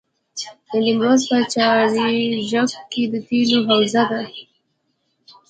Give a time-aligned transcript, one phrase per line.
[0.67, 4.21] د نیمروز په چاربرجک کې د تیلو حوزه ده.